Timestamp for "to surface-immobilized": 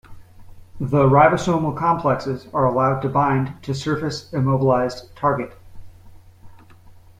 3.61-5.15